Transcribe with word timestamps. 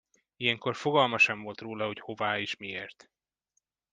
Ilyenkor 0.37 0.75
fogalma 0.75 1.17
sem 1.17 1.41
volt 1.41 1.61
róla, 1.61 1.85
hogy 1.85 1.99
hová 1.99 2.39
és 2.39 2.57
miért. 2.57 3.09